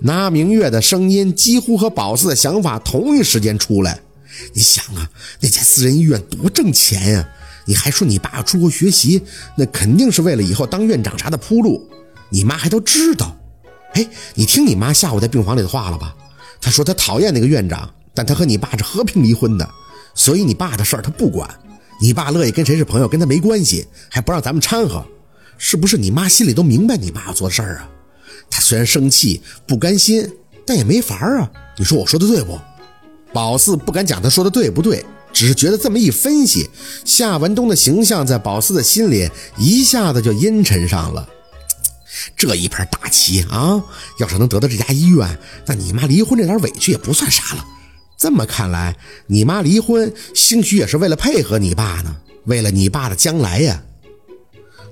[0.00, 3.98] 那明月的声音几乎和宝四的想法同一时间出来。
[4.52, 5.08] 你想啊，
[5.40, 7.28] 那家私人医院多挣钱呀！
[7.64, 9.22] 你还说你爸出国学习，
[9.56, 11.82] 那肯定是为了以后当院长啥的铺路。
[12.28, 13.36] 你妈还都知道。
[13.94, 16.14] 哎，你听你妈下午在病房里的话了吧？
[16.60, 19.68] 她说她讨厌那个院长，但她和你爸是和平离婚的，
[20.14, 21.48] 所以你爸的事儿她不管。
[21.98, 25.02] 你爸乐意跟谁是朋友，跟他没关系，还不让咱们掺和。
[25.56, 27.88] 是不是你妈心里都明白你爸做事儿啊？
[28.50, 30.30] 他虽然生气不甘心，
[30.64, 31.50] 但也没法啊。
[31.78, 32.58] 你说我说的对不？
[33.32, 36.70] 宝四不敢讲他说的对不对，只是觉得这么一分析，
[37.04, 41.28] 夏文东的形象在宝四的心里一下子就阴沉上了。
[42.34, 43.84] 这一盘大棋啊，
[44.18, 47.64] 要是能得到这家医院，那你妈离婚这点委屈也不算啥了。
[48.16, 48.96] 这么看来，
[49.26, 53.82] 你妈离婚兴许也是为了配合你爸呢，为了你爸的将来呀。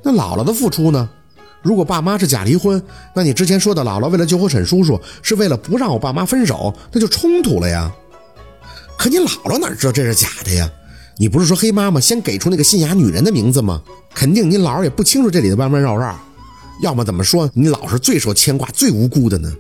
[0.02, 1.08] 那姥姥的付出呢？
[1.64, 2.80] 如果爸妈是假离婚，
[3.14, 7.91] 那你之前说的姥姥为了救活沈叔叔，是为了不让我爸妈分手，那就冲突了呀。
[8.98, 10.70] 可你姥姥哪知道这是假的呀？
[11.16, 13.83] 你不是说黑妈妈先给出那个信雅女人的名字吗？
[14.14, 16.14] 肯定你姥儿也不清楚这里的弯弯绕绕。
[16.83, 19.50] 要么怎么说你姥是最受牵挂、最无辜的呢？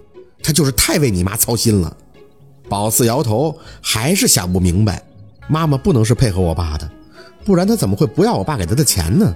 [0.42, 1.96] 她就是太为你妈操心了。
[2.68, 5.02] 宝四摇头，还是想不明白。
[5.48, 6.90] 妈妈不能是配合我爸的，
[7.44, 9.34] 不然她怎么会不要我爸给她的钱呢？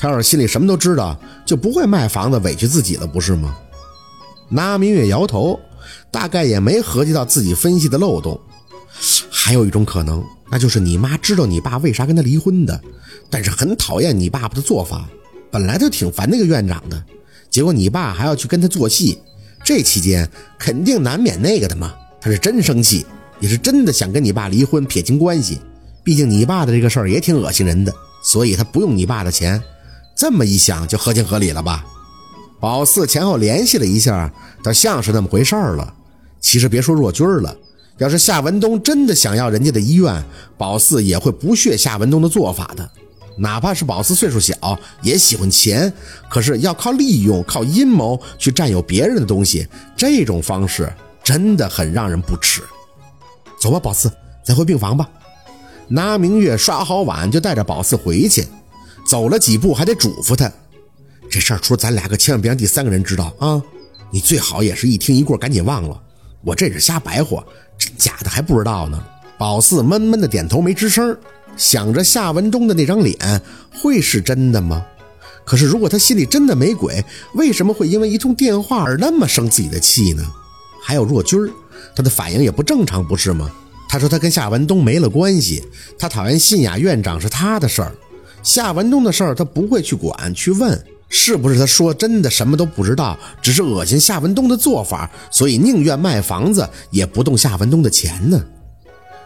[0.00, 3.54] 他要是心里什么都知道，就不会卖房子委屈自己了，不是吗？
[4.48, 5.60] 拿明月摇头，
[6.10, 8.40] 大概也没合计到自己分析的漏洞。
[9.30, 12.80] 还有一种可能，那就是你妈知道你爸为啥跟他离婚的，
[13.28, 15.06] 但是很讨厌你爸爸的做法，
[15.50, 17.04] 本来就挺烦那个院长的，
[17.50, 19.18] 结果你爸还要去跟他做戏，
[19.62, 20.26] 这期间
[20.58, 21.94] 肯定难免那个的嘛。
[22.22, 23.04] 他是真生气，
[23.38, 25.60] 也是真的想跟你爸离婚撇清关系，
[26.02, 29.62] 毕竟你爸的这个事儿也挺恶心人的，所以他不用你爸的钱。
[30.20, 31.82] 这么一想就合情合理了吧？
[32.60, 34.30] 宝四前后联系了一下，
[34.62, 35.94] 倒像是那么回事儿了。
[36.42, 37.56] 其实别说若君了，
[37.96, 40.22] 要是夏文东真的想要人家的医院，
[40.58, 42.86] 宝四也会不屑夏文东的做法的。
[43.38, 45.90] 哪怕是宝四岁数小，也喜欢钱，
[46.28, 50.92] 可是要靠利用、靠阴谋去占有别人的东西，这种方式
[51.24, 52.60] 真的很让人不齿。
[53.58, 54.12] 走吧，宝四，
[54.44, 55.08] 咱回病房吧。
[55.88, 58.46] 拿明月刷好碗就带着宝四回去。
[59.10, 60.48] 走了几步，还得嘱咐他
[61.28, 63.60] ：“这事儿除了咱俩，可千万别让第三个人知道啊！
[64.12, 66.00] 你最好也是一听一过，赶紧忘了。
[66.44, 67.44] 我这是瞎白活，
[67.76, 69.02] 真假的还不知道呢。”
[69.36, 71.18] 宝四闷闷的点头，没吱声，
[71.56, 73.42] 想着夏文东的那张脸
[73.82, 74.86] 会是真的吗？
[75.44, 77.04] 可是如果他心里真的没鬼，
[77.34, 80.22] 为什么会因为一通电话而那么生自己的气呢？
[80.84, 81.50] 还有若君儿，
[81.96, 83.50] 他的反应也不正常，不是吗？
[83.88, 85.64] 他说他跟夏文东没了关系，
[85.98, 87.92] 他讨厌信雅院长是他的事儿。
[88.42, 98.42] 夏文东的事儿，他不会去管去问，是不是他说真的什么都不知道，只是恶心夏文东的做法，所以宁愿卖房子也不动夏文东的钱呢？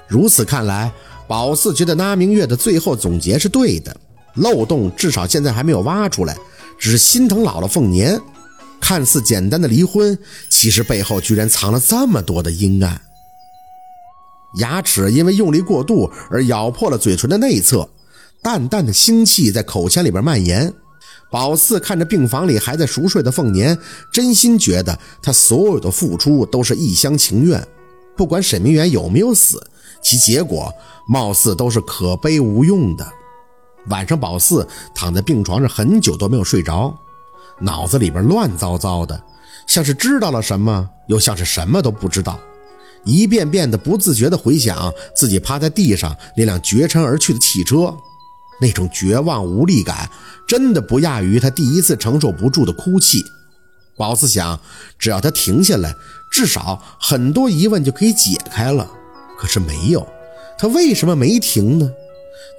[0.08, 0.92] 如此看来，
[1.26, 3.96] 宝四觉得那明月的最后总结是对的，
[4.34, 6.36] 漏洞至少现在还没有挖出来，
[6.78, 8.20] 只是心疼老了凤年。
[8.80, 10.18] 看似简单的离婚，
[10.50, 13.00] 其实背后居然藏了这么多的阴暗。
[14.58, 17.88] 牙齿因为用力过度而咬破了嘴唇的内侧。
[18.44, 20.70] 淡淡的腥气在口腔里边蔓延，
[21.30, 23.78] 宝四看着病房里还在熟睡的凤年，
[24.12, 27.66] 真心觉得他所有的付出都是一厢情愿。
[28.14, 29.66] 不管沈明远有没有死，
[30.02, 30.70] 其结果
[31.08, 33.12] 貌似都是可悲无用的。
[33.86, 36.94] 晚上，宝四躺在病床上很久都没有睡着，
[37.60, 39.18] 脑子里边乱糟糟的，
[39.66, 42.38] 像是知道了什么，又像是什么都不知道，
[43.04, 47.96] 一遍遍的不自觉的回想自己趴在地上那辆绝尘而去的汽车。
[48.60, 50.08] 那种绝望无力感，
[50.46, 53.24] 真的不亚于他第一次承受不住的哭泣。
[53.96, 54.58] 宝四想，
[54.98, 55.94] 只要他停下来，
[56.30, 58.90] 至少很多疑问就可以解开了。
[59.38, 60.06] 可是没有，
[60.58, 61.90] 他为什么没停呢？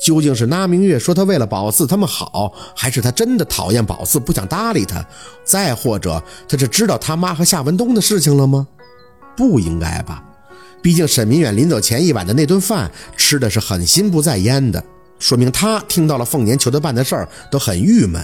[0.04, 5.06] 究竟是那明月说他为了宝四他们好，还是他真的讨厌宝四不想搭理他？
[5.44, 8.68] 再或者，他是知道他妈和夏文东的事情了吗？
[9.38, 10.24] 不应该吧，
[10.82, 14.84] 毕竟沈明远临走前一晚的那顿饭吃的是很心不在焉的。
[15.26, 18.24] 说明他听到了凤年求他办的事儿都很郁闷。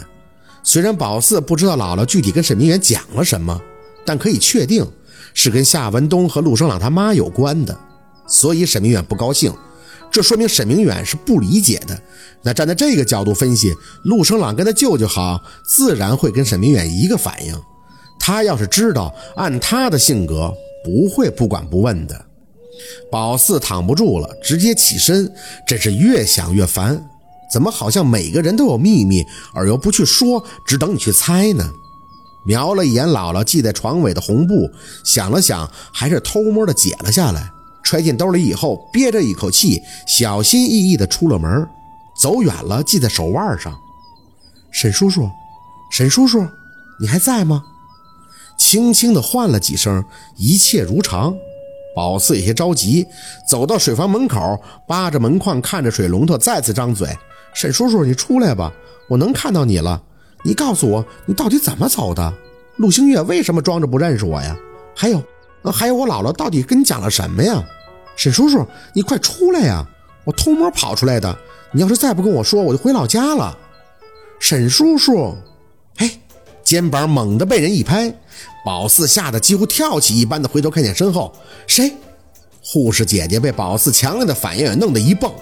[0.61, 3.59] 虽然宝四不知道姥姥具体跟沈明远讲了什么，
[4.05, 4.87] 但可以确定
[5.33, 7.75] 是跟夏文东和陆生朗他妈有关的。
[8.27, 9.51] 所以沈明远不高兴，
[10.11, 11.99] 这说明沈明远是不理解的。
[12.43, 17.59] 那站在这个角度分析，陆生朗跟他舅舅好，自然会跟沈明远一个反应。
[18.19, 20.53] 他要是知道，按他的性格，
[20.83, 22.25] 不会不管不问的。
[23.11, 25.31] 宝四躺不住了，直接起身，
[25.67, 27.03] 真是越想越烦。
[27.51, 31.69] 怎么好像每个人都有秘密，而又不去说，只等你去猜呢？
[32.45, 34.69] 瞄了一眼姥姥系在床尾的红布，
[35.03, 37.51] 想了想，还是偷摸的解了下来，
[37.83, 41.67] 揣进兜里以后，憋着一口气，小心翼翼的出了门，
[42.19, 43.77] 走远了，系在手腕上。
[44.71, 45.29] 沈叔叔，
[45.91, 46.47] 沈叔叔，
[47.01, 47.63] 你还在吗？
[48.57, 50.03] 轻轻的唤了几声，
[50.37, 51.35] 一切如常。
[51.95, 53.05] 宝四有些着急，
[53.47, 57.09] 走到水房门口，扒着门框看着水龙头，再次张嘴
[57.53, 58.71] ：“沈叔叔，你出来吧，
[59.09, 60.01] 我能看到你了。
[60.43, 62.33] 你告诉我，你到底怎么走的？
[62.77, 64.57] 陆星月为什么装着不认识我呀？
[64.95, 65.21] 还有，
[65.65, 67.63] 还有我姥姥到底跟你讲了什么呀？
[68.15, 69.85] 沈叔叔，你快出来呀！
[70.23, 71.37] 我偷摸跑出来的，
[71.71, 73.57] 你要是再不跟我说，我就回老家了。”
[74.39, 75.35] 沈叔叔，
[75.97, 76.09] 哎，
[76.63, 78.11] 肩膀猛地被人一拍。
[78.63, 81.33] 宝四吓得几乎跳起一般的回头看见身后，
[81.67, 81.93] 谁？
[82.63, 85.33] 护士姐姐被宝四强烈的反应弄得一蹦。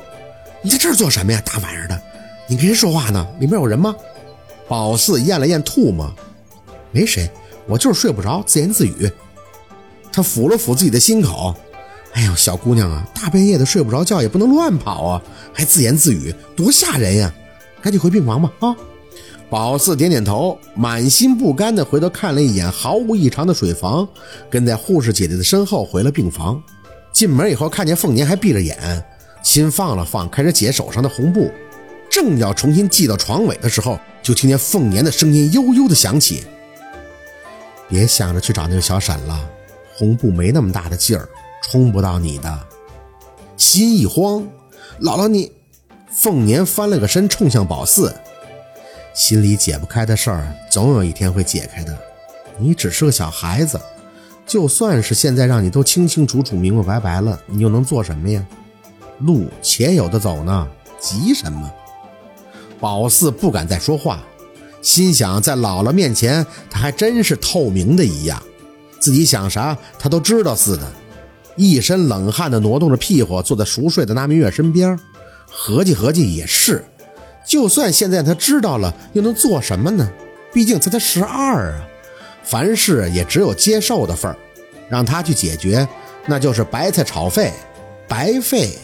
[0.61, 1.41] 你在这儿做什么呀？
[1.45, 2.01] 大晚上的，
[2.47, 3.27] 你跟谁说话呢？
[3.39, 3.95] 里面有人吗？
[4.67, 6.09] 宝四咽了咽唾沫，
[6.91, 7.29] 没谁，
[7.67, 9.11] 我就是睡不着，自言自语。
[10.11, 11.53] 他抚了抚自己的心口，
[12.13, 15.21] 哎呦，小姑娘啊，大半夜的睡不着觉也不能乱跑啊，
[15.53, 17.33] 还自言自语，多吓人呀！
[17.81, 18.75] 赶紧回病房吧，啊！
[19.49, 24.07] 宝四点点头，满心不甘地回头看了一眼毫无异常的水房，
[24.47, 26.61] 跟在护士姐姐的身后回了病房。
[27.11, 29.03] 进门以后，看见凤年还闭着眼，
[29.41, 31.51] 心放了放，开始解手上的红布，
[32.11, 36.43] 正要重新系到床尾的时候，就听见凤年的声音悠悠地响起
[37.89, 39.49] ：“别想着去找那个小沈了，
[39.95, 41.27] 红布没那么大的劲儿，
[41.63, 42.59] 冲不到你的。”
[43.57, 44.47] 心一慌，
[45.01, 45.51] 姥姥你……
[46.11, 48.13] 凤年翻了个身，冲向宝四。
[49.13, 51.97] 心里解不开的事儿，总有一天会解开的。
[52.57, 53.79] 你只是个小孩子，
[54.45, 58.45] 就算是现在让你都清清楚楚、明明白白了，你又能做什么呀？
[59.19, 60.67] 路且有的走呢，
[60.99, 61.71] 急什么？
[62.79, 64.23] 宝四不敢再说话，
[64.81, 68.41] 心想在姥姥面前，他还真是透明的一样，
[68.99, 70.89] 自己想啥他都知道似的。
[71.57, 74.97] 一身冷汗的挪动着屁股，坐在熟睡的那明月身边，
[75.49, 76.85] 合计合计也是。
[77.45, 80.09] 就算现在他知道了，又能做什么呢？
[80.53, 81.87] 毕竟他才十二啊，
[82.43, 84.37] 凡事也只有接受的份儿，
[84.89, 85.87] 让他去解决，
[86.25, 87.51] 那就是白菜炒肺，
[88.07, 88.77] 白费。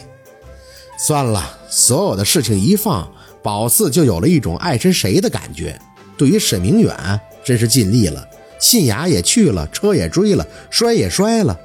[0.97, 3.11] 算了，所有的事情一放，
[3.43, 5.79] 宝四就有了一种爱谁谁的感觉。
[6.17, 8.25] 对于沈明远，真是尽力了，
[8.59, 11.59] 信雅也去了，车也追了，摔也摔了。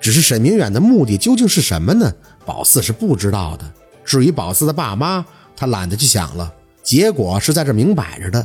[0.00, 2.12] 只是沈明远的目的究竟是什么呢？
[2.44, 3.64] 宝四是不知道的。
[4.04, 5.24] 至于宝四的爸妈，
[5.62, 8.44] 他懒得去想了，结果是在这明摆着的，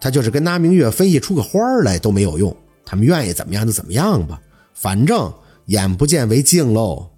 [0.00, 2.56] 他就是跟那明月分析出个花来都没有用，
[2.86, 4.40] 他们愿意怎么样就怎么样吧，
[4.72, 5.30] 反正
[5.66, 7.10] 眼不见为净喽。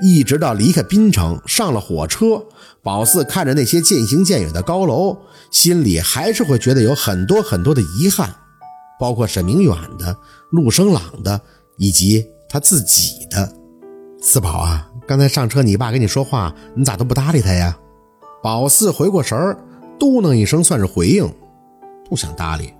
[0.00, 2.42] 一直到离开滨城，上了火车，
[2.82, 5.14] 宝四看着那些渐行渐远的高楼，
[5.50, 8.34] 心里还是会觉得有很多很多的遗憾，
[8.98, 10.16] 包括沈明远的、
[10.48, 11.38] 陆生朗的，
[11.76, 13.52] 以及他自己的。
[14.22, 17.78] 四宝啊，刚才上车你爸跟你说话，你咋都不搭理他呀？
[18.44, 19.56] 宝四回过神儿，
[19.98, 21.32] 嘟囔一声，算是回应，
[22.06, 22.74] 不想搭理。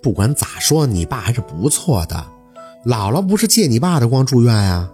[0.00, 2.24] 不管咋说，你爸还是不错的。
[2.86, 4.88] 姥姥不是借你爸的光住院啊？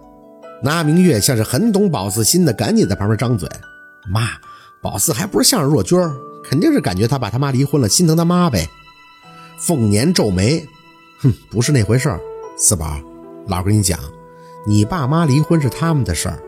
[0.63, 3.47] 那明月像是很懂宝四心的，赶紧在旁边张嘴。
[4.11, 4.29] 妈，
[4.81, 5.95] 宝四还不是向着若君
[6.43, 8.67] 肯定是感觉他爸他妈离婚了，心疼他妈呗。
[9.59, 10.67] 凤年皱眉，
[11.19, 12.19] 哼，不是那回事儿。
[12.57, 12.99] 四宝，
[13.45, 13.99] 老跟你讲，
[14.65, 16.41] 你爸妈离婚是他们的事儿。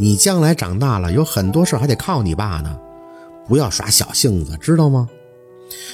[0.00, 2.74] 你将来长大了，有很多事还得靠你爸呢，
[3.46, 5.06] 不要耍小性子，知道吗？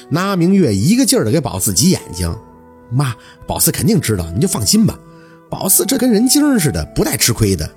[0.09, 2.33] 那明月一个劲儿的给宝四挤眼睛，
[2.89, 3.17] 妈，
[3.49, 4.97] 宝四肯定知道，你就放心吧。
[5.51, 7.69] 宝四这跟人精似的，不带吃亏的。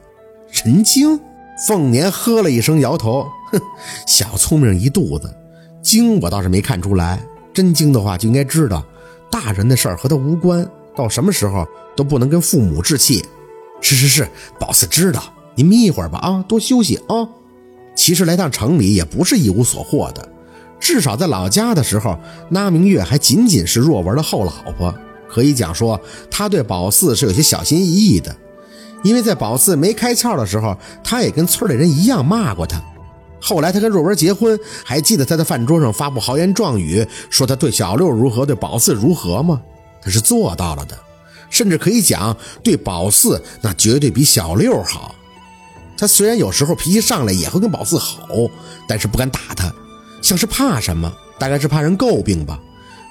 [0.63, 1.19] 人精？
[1.67, 3.59] 凤年呵了一声，摇头，哼，
[4.05, 5.36] 小聪明一肚子，
[5.81, 7.19] 精我倒是没看出来。
[7.55, 8.86] 真精的话就应该知道，
[9.31, 10.63] 大人的事儿和他无关，
[10.95, 13.25] 到什么时候都不能跟父母置气。
[13.81, 15.24] 是是是，宝四知道。
[15.56, 17.27] 你眯一会儿吧，啊，多休息啊。
[17.96, 20.29] 其实来趟城里也不是一无所获的，
[20.79, 22.18] 至少在老家的时候，
[22.50, 24.94] 那明月还仅仅是若文的后老婆，
[25.27, 26.00] 可以讲说
[26.32, 28.36] 他对宝四是有些小心翼翼的。
[29.03, 32.82] 因为在宝四没开窍的时候，他也跟村里人一样骂过他。
[33.41, 39.62] 后来他跟若文结婚，还记得他在饭桌上发布豪言壮语，说他对小六如何，对宝四如何吗？
[40.01, 40.98] 他是做到了的，
[41.50, 45.15] 甚至可以讲对宝四那绝对比小六好。
[46.00, 48.50] 他虽然有时候脾气上来也会跟宝四吼，
[48.88, 49.70] 但是不敢打他，
[50.22, 51.12] 像是怕什么？
[51.38, 52.58] 大概是怕人诟病吧。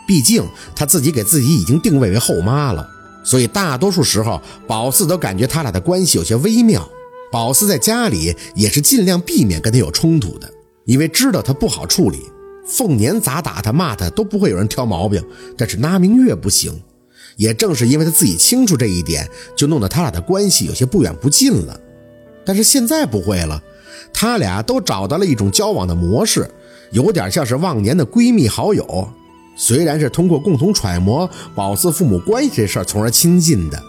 [0.06, 0.42] 毕竟
[0.74, 2.88] 他自己给自己已经定位为后妈了，
[3.22, 6.88] 所以大多数时候宝四都感觉他俩的关系有些微妙。
[7.30, 10.50] 宝四在家里也是尽量避免跟他有冲突的，
[10.86, 12.24] 因为知道他不好处理。
[12.66, 15.22] 凤年咋打他骂他都不会有人挑毛病，
[15.58, 16.72] 但是那明月不行。
[17.36, 21.78] 也正是因为他自己清楚这一点，就弄得他俩的关系有些不远不近了。
[22.44, 23.62] 但是现在不会了，
[24.12, 26.50] 他俩都找到了一种交往的模式，
[26.92, 29.08] 有点像是忘年的闺蜜好友。
[29.56, 33.82] 虽然是通过共同揣摩宝四父母关系这事儿从而亲近的，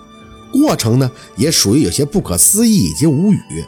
[0.51, 3.63] 过程呢也属于有些不可思议以及无语，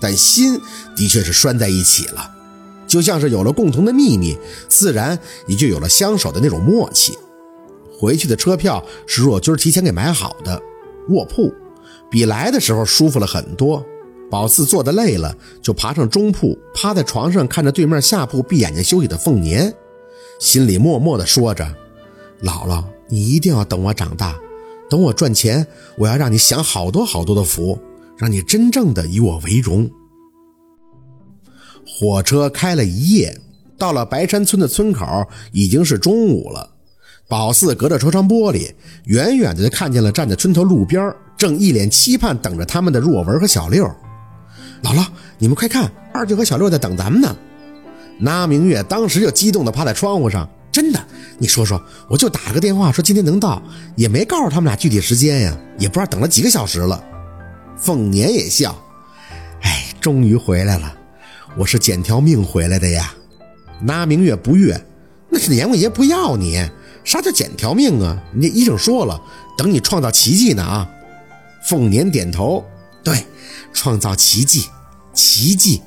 [0.00, 0.58] 但心
[0.96, 2.30] 的确是拴在一起了，
[2.86, 4.36] 就像是有了共同的秘密，
[4.66, 7.12] 自然也就有了相守的那种默契。
[8.00, 10.60] 回去的车票是若军提前给买好的，
[11.10, 11.52] 卧铺
[12.10, 13.84] 比来的时候舒服了很多。
[14.32, 19.74] 宝四坐得累了，就爬上中铺，趴在床上看着对面下铺闭眼睛休息的凤年，
[20.40, 21.62] 心里默默地说着
[22.42, 24.34] ：“姥姥，你一定要等我长大，
[24.88, 25.66] 等我赚钱，
[25.98, 27.78] 我要让你享好多好多的福，
[28.16, 29.90] 让你真正的以我为荣。”
[31.86, 33.38] 火车开了一夜，
[33.76, 36.70] 到了白山村的村口，已经是中午了。
[37.28, 38.72] 宝四隔着车窗玻璃，
[39.04, 43.86] 远远的就看见了站在村头路边，正一脸期盼等着他们的若文和小六。
[44.82, 45.06] 姥姥，
[45.38, 47.36] 你们快看，二舅和小六在等咱们呢。
[48.18, 51.00] 那明月当时就激动地趴在窗户上，真的，
[51.38, 53.62] 你说说，我就打个电话说今天能到，
[53.96, 57.02] 也没告诉他们俩具体时间呀，也不知道等了几个小时了。
[57.76, 58.76] 凤年也笑，
[59.62, 60.92] 哎，终于回来了，
[61.56, 63.14] 我是捡条命回来的呀。
[63.80, 64.80] 那明月不悦，
[65.28, 66.68] 那是阎王爷不要你，
[67.04, 68.20] 啥叫捡条命啊？
[68.32, 69.20] 人家医生说了，
[69.56, 70.88] 等你创造奇迹呢啊。
[71.64, 72.64] 凤年点头，
[73.04, 73.24] 对。
[73.72, 74.68] 创造奇迹，
[75.14, 75.82] 奇迹。